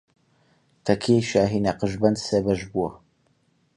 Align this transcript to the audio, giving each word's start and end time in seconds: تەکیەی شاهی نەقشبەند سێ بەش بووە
تەکیەی 0.85 1.27
شاهی 1.31 1.63
نەقشبەند 1.67 2.17
سێ 2.25 2.39
بەش 2.45 2.61
بووە 2.71 2.89